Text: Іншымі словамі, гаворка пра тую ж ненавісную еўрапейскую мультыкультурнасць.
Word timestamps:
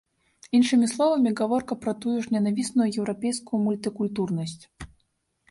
Іншымі 0.59 0.87
словамі, 0.93 1.33
гаворка 1.41 1.77
пра 1.83 1.93
тую 2.05 2.15
ж 2.23 2.33
ненавісную 2.37 2.89
еўрапейскую 3.03 3.61
мультыкультурнасць. 3.67 4.59